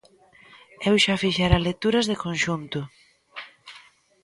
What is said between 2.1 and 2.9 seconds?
conxunto.